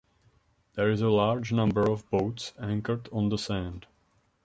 [0.73, 3.85] There is a large number of boats anchored on the sand.